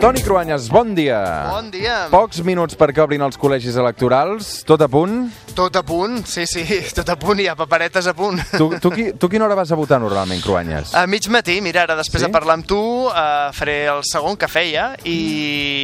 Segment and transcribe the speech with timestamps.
[0.00, 1.18] Toni Cruanyes, bon dia.
[1.52, 2.06] Bon dia.
[2.08, 4.62] Pocs minuts perquè obrin els col·legis electorals.
[4.64, 5.26] Tot a punt?
[5.52, 6.62] Tot a punt, sí, sí,
[6.96, 8.40] tot a punt, hi ha paperetes a punt.
[8.54, 10.94] Tu, tu, qui, tu quina hora vas a votar normalment, Cruanyes?
[10.96, 12.26] A mig matí, mira, ara després Sí?
[12.26, 15.18] de parlar amb tu uh, faré el segon que feia i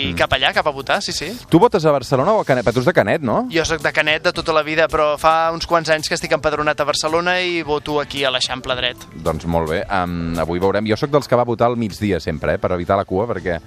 [0.07, 0.17] Mm.
[0.17, 1.29] cap allà, cap a votar, sí, sí.
[1.51, 2.65] Tu votes a Barcelona o a Canet?
[2.73, 3.43] Tu ets de Canet, no?
[3.53, 6.33] Jo sóc de Canet de tota la vida, però fa uns quants anys que estic
[6.33, 9.07] empadronat a Barcelona i voto aquí a l'Eixample dret.
[9.13, 9.83] Doncs molt bé.
[9.93, 10.87] Um, avui veurem.
[10.89, 13.61] Jo sóc dels que va votar al migdia sempre, eh, per evitar la cua, perquè...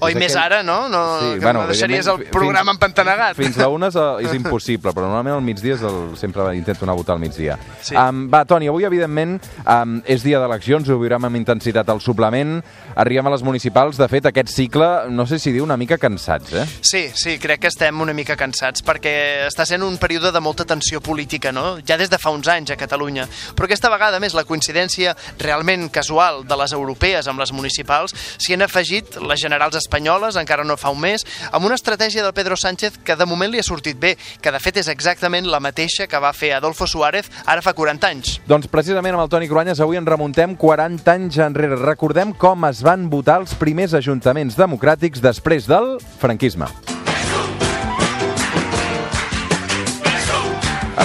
[0.00, 0.88] Oi, És més aquell- ara, no?
[0.88, 3.36] no Sí, que bueno, no deixaries el programa fins- empantanegat.
[3.36, 6.92] Fins la una és, és impossible, però normalment al migdia és el, sempre intento anar
[6.94, 7.58] a votar al migdia.
[7.82, 7.96] Sí.
[7.96, 12.62] Um, va, Toni, avui, evidentment, um, és dia d'eleccions, ho viurem amb intensitat al suplement,
[12.94, 16.52] arribem a les municipals, de fet, aquest cicle, no sé si dir una mica cansats,
[16.52, 16.66] eh?
[16.80, 20.64] Sí, sí, crec que estem una mica cansats perquè està sent un període de molta
[20.64, 21.78] tensió política, no?
[21.86, 23.26] Ja des de fa uns anys a Catalunya.
[23.54, 28.54] Però aquesta vegada, més, la coincidència realment casual de les europees amb les municipals s'hi
[28.54, 32.56] han afegit les generals espanyoles, encara no fa un mes, amb una estratègia del Pedro
[32.60, 36.06] Sánchez que de moment li ha sortit bé, que de fet és exactament la mateixa
[36.06, 38.36] que va fer Adolfo Suárez ara fa 40 anys.
[38.48, 41.80] Doncs precisament amb el Toni Cruanyes avui ens remuntem 40 anys enrere.
[41.80, 46.68] Recordem com es van votar els primers ajuntaments democràtics després del franquisme.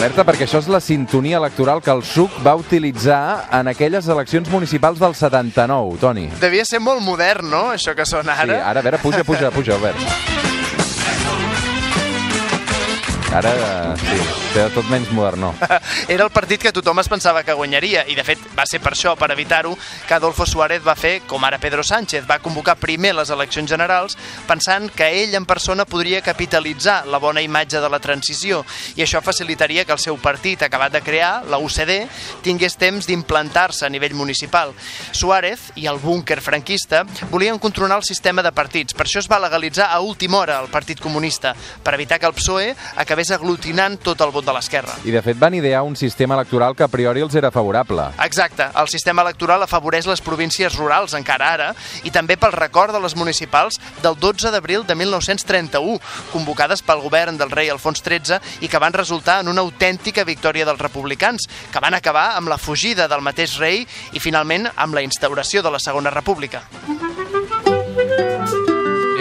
[0.04, 4.50] Alerta perquè això és la sintonia electoral que el SUC va utilitzar en aquelles eleccions
[4.52, 6.26] municipals del 79, Toni.
[6.42, 8.60] Devia ser molt modern, no?, això que sona Sí, ara.
[8.68, 10.04] ara, a veure, puja, puja, puja, Albert.
[13.34, 14.18] Ara, sí,
[14.54, 15.56] té tot menys modernó.
[16.14, 18.92] Era el partit que tothom es pensava que guanyaria i de fet va ser per
[18.94, 19.72] això, per evitar-ho,
[20.06, 24.14] que Adolfo Suárez va fer com ara Pedro Sánchez, va convocar primer les eleccions generals
[24.46, 28.62] pensant que ell en persona podria capitalitzar la bona imatge de la transició
[28.94, 32.04] i això facilitaria que el seu partit acabat de crear, la UCD,
[32.46, 34.76] tingués temps d'implantar-se a nivell municipal.
[35.10, 39.42] Suárez i el búnquer franquista volien controlar el sistema de partits, per això es va
[39.42, 44.22] legalitzar a última hora el Partit Comunista, per evitar que el PSOE acabés aglutinant tot
[44.26, 44.98] el vot de l'esquerra.
[45.06, 48.10] I de fet van idear un sistema electoral que a priori els era favorable.
[48.26, 51.70] Exacte, el sistema electoral afavoreix les províncies rurals encara ara
[52.04, 56.00] i també pel record de les municipals del 12 d'abril de 1931,
[56.34, 60.66] convocades pel govern del rei Alfons XIII i que van resultar en una autèntica victòria
[60.66, 65.06] dels republicans, que van acabar amb la fugida del mateix rei i finalment amb la
[65.06, 66.64] instauració de la Segona República.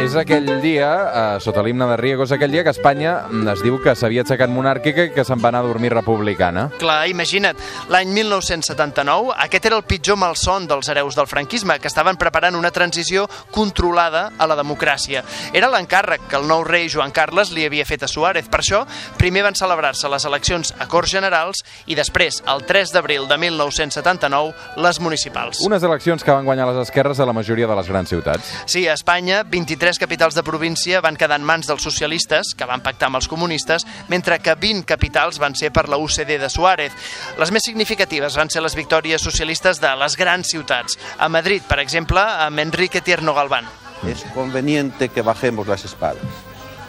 [0.03, 0.89] És aquell dia,
[1.37, 4.25] eh, sota l'himne de Riego, és aquell dia que Espanya mm, es diu que s'havia
[4.25, 6.65] aixecat monàrquica i que se'n va anar a dormir republicana.
[6.81, 12.19] Clar, imagina't, l'any 1979 aquest era el pitjor malson dels hereus del franquisme, que estaven
[12.19, 15.23] preparant una transició controlada a la democràcia.
[15.55, 18.51] Era l'encàrrec que el nou rei Joan Carles li havia fet a Suárez.
[18.51, 18.83] Per això,
[19.23, 24.51] primer van celebrar-se les eleccions a Corts Generals i després, el 3 d'abril de 1979,
[24.83, 25.63] les municipals.
[25.63, 28.51] Unes eleccions que van guanyar les esquerres a la majoria de les grans ciutats.
[28.67, 32.83] Sí, a Espanya, 23 capitals de província van quedar en mans dels socialistes, que van
[32.85, 36.97] pactar amb els comunistes, mentre que 20 capitals van ser per la UCD de Suárez.
[37.41, 40.99] Les més significatives van ser les victòries socialistes de les grans ciutats.
[41.19, 43.69] A Madrid, per exemple, amb Enrique Tierno Galván.
[44.09, 46.25] Es conveniente que bajemos las espadas.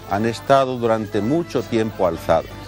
[0.10, 2.63] Han estado durante mucho tiempo alzadas.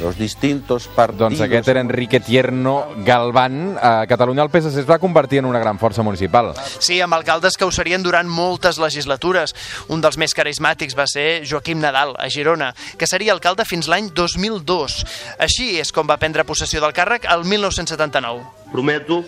[0.00, 1.30] Los distintos partidos...
[1.30, 3.78] Doncs aquest era Enrique Tierno Galván.
[3.80, 6.52] A Catalunya el PSC es va convertir en una gran força municipal.
[6.78, 9.54] Sí, amb alcaldes que ho serien durant moltes legislatures.
[9.88, 14.10] Un dels més carismàtics va ser Joaquim Nadal, a Girona, que seria alcalde fins l'any
[14.12, 14.98] 2002.
[15.40, 18.44] Així és com va prendre possessió del càrrec el 1979.
[18.74, 19.22] Prometo,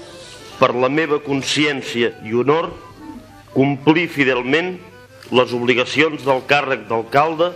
[0.60, 2.74] per la meva consciència i honor,
[3.54, 4.76] complir fidelment
[5.32, 7.54] les obligacions del càrrec d'alcalde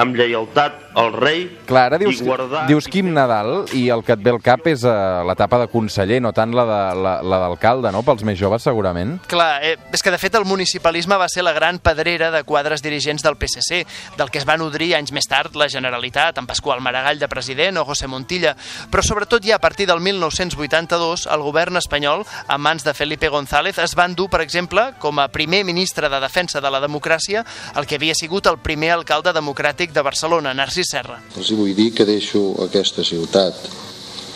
[0.00, 2.62] amb lleialtat al rei Clar, ara dius, i guardar...
[2.70, 6.22] dius Quim Nadal i el que et ve al cap és uh, l'etapa de conseller,
[6.24, 8.00] no tant la de- la la d'alcalde, no?
[8.06, 9.18] Pels més joves, segurament.
[9.28, 12.80] Clar, eh, és que de fet el municipalisme va ser la gran pedrera de quadres
[12.82, 13.82] dirigents del PSC,
[14.16, 17.76] del que es va nodrir anys més tard la Generalitat, amb Pasqual Maragall de president
[17.76, 18.54] o José Montilla.
[18.90, 23.76] Però sobretot ja a partir del 1982 el govern espanyol, a mans de Felipe González,
[23.78, 27.44] es va endur, per exemple, com a primer ministre de Defensa de la Democràcia,
[27.76, 31.18] el que havia sigut el primer alcalde democràtic de Barcelona, Narcís Serra.
[31.36, 33.58] Els vull dir que deixo aquesta ciutat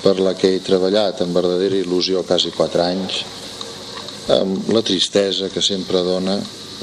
[0.01, 3.23] per la que he treballat amb verdadera il·lusió quasi quatre anys,
[4.35, 6.39] amb la tristesa que sempre dona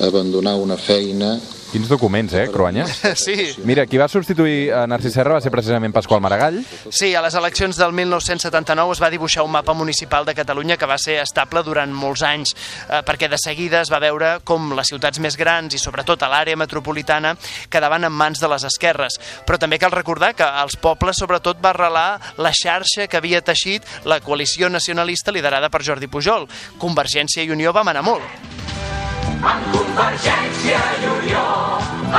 [0.07, 1.35] abandonar una feina
[1.71, 3.01] Quins documents, eh, Cruanyes?
[3.17, 6.61] Sí, Mira, qui va substituir a Narcís Serra va ser precisament Pasqual Maragall.
[6.89, 10.87] Sí, a les eleccions del 1979 es va dibuixar un mapa municipal de Catalunya que
[10.87, 12.53] va ser estable durant molts anys,
[12.87, 16.31] eh, perquè de seguida es va veure com les ciutats més grans i sobretot a
[16.31, 17.35] l'àrea metropolitana
[17.69, 19.19] quedaven en mans de les esquerres.
[19.45, 23.83] Però també cal recordar que als pobles sobretot va arrelar la xarxa que havia teixit
[24.05, 26.47] la coalició nacionalista liderada per Jordi Pujol.
[26.77, 29.86] Convergència i Unió va manar molt.
[29.97, 31.45] Convergència i Unió,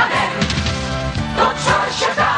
[0.01, 0.35] anem
[1.37, 2.28] tots a aixecar.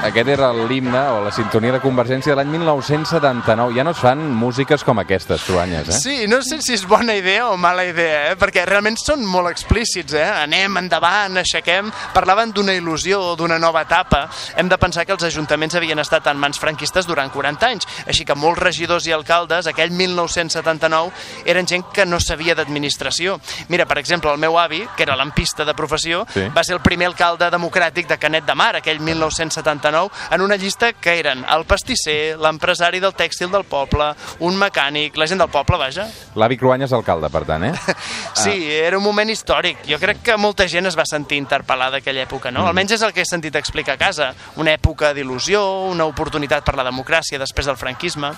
[0.00, 3.74] Aquest era l'himne o la sintonia de Convergència de l'any 1979.
[3.76, 5.98] Ja no es fan músiques com aquestes, Cruanyes, eh?
[6.00, 8.36] Sí, no sé si és bona idea o mala idea, eh?
[8.40, 10.24] perquè realment són molt explícits, eh?
[10.46, 14.22] anem endavant, aixequem, parlaven d'una il·lusió o d'una nova etapa.
[14.56, 18.24] Hem de pensar que els ajuntaments havien estat en mans franquistes durant 40 anys, així
[18.24, 21.12] que molts regidors i alcaldes, aquell 1979,
[21.44, 23.36] eren gent que no sabia d'administració.
[23.68, 26.48] Mira, per exemple, el meu avi, que era lampista de professió, Sí.
[26.56, 30.92] va ser el primer alcalde democràtic de Canet de Mar, aquell 1979, en una llista
[30.92, 34.12] que eren el pastisser, l'empresari del tèxtil del poble,
[34.46, 36.06] un mecànic, la gent del poble, vaja.
[36.40, 37.74] L'avi Cruanyes alcalde, per tant, eh?
[38.40, 39.84] Sí, era un moment històric.
[39.88, 42.66] Jo crec que molta gent es va sentir interpel·lada aquella època, no?
[42.70, 44.32] Almenys és el que he sentit explicar a casa.
[44.56, 48.32] Una època d'il·lusió, una oportunitat per la democràcia després del franquisme.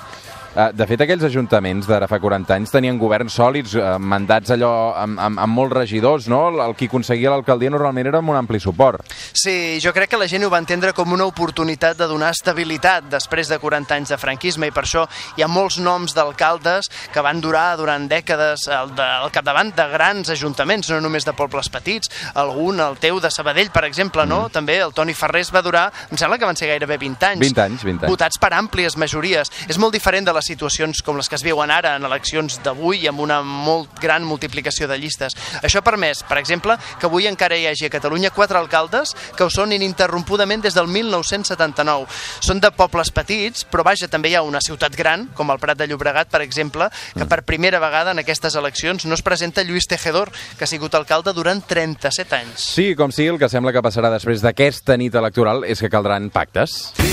[0.55, 4.93] Eh, De fet, aquells ajuntaments d'ara fa 40 anys tenien governs sòlids, eh, mandats allò
[5.01, 6.43] amb, amb, amb molts regidors, no?
[6.61, 9.01] El qui aconseguia l'alcaldia normalment era amb un ampli suport.
[9.33, 13.09] Sí, jo crec que la gent ho va entendre com una oportunitat de donar estabilitat
[13.09, 15.07] després de 40 anys de franquisme i per això
[15.39, 19.89] hi ha molts noms d'alcaldes que van durar durant dècades al, de, al capdavant de
[19.89, 24.51] grans ajuntaments, no només de pobles petits, algun, el teu de Sabadell, per exemple, no?
[24.53, 27.41] També el Toni Ferrés va durar, em sembla que van ser gairebé 20 anys.
[27.41, 28.11] 20 anys, 20 anys.
[28.13, 29.49] Votats per àmplies majories.
[29.69, 33.07] És molt diferent de les situacions com les que es viuen ara en eleccions d'avui
[33.07, 35.37] amb una molt gran multiplicació de llistes.
[35.63, 39.45] Això ha permès, per exemple, que avui encara hi hagi a Catalunya quatre alcaldes que
[39.47, 42.09] ho són ininterrompudament des del 1979.
[42.43, 45.79] Són de pobles petits, però vaja, també hi ha una ciutat gran, com el Prat
[45.79, 49.87] de Llobregat, per exemple, que per primera vegada en aquestes eleccions no es presenta Lluís
[49.87, 52.67] Tejedor, que ha sigut alcalde durant 37 anys.
[52.75, 56.33] Sí, com sigui, el que sembla que passarà després d'aquesta nit electoral és que caldran
[56.35, 56.91] pactes.
[56.99, 57.12] Como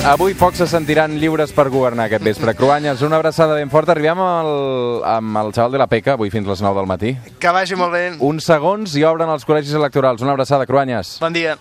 [0.00, 2.54] Avui pocs se sentiran lliures per governar aquest vespre.
[2.56, 3.92] Cruanyes, una abraçada ben forta.
[3.92, 7.10] Arribem amb el, amb el xaval de la Peca, avui fins les 9 del matí.
[7.38, 8.04] Que vagi molt bé.
[8.24, 10.24] Uns segons i obren els col·legis electorals.
[10.24, 11.18] Una abraçada, Cruanyes.
[11.20, 11.58] Bon dia.